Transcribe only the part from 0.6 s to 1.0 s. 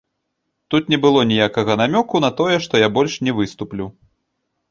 Тут не